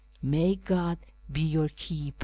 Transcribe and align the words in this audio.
May 0.23 0.55
God 0.55 0.97
bo 1.29 1.41
your 1.41 1.69
keeper 1.69 2.17